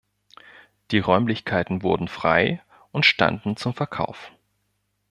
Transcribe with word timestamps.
Die 0.89 0.97
Räumlichkeiten 0.97 1.83
wurden 1.83 2.07
frei 2.07 2.63
und 2.91 3.05
standen 3.05 3.55
zum 3.55 3.75
Verkauf. 3.75 4.31